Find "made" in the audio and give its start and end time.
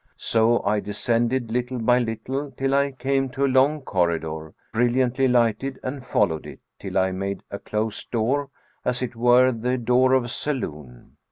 7.11-7.43